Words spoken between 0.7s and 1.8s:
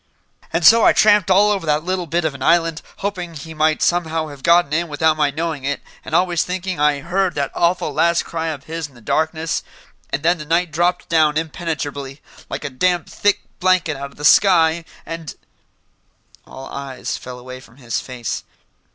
I tramped all over